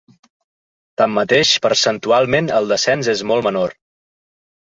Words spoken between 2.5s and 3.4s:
el descens és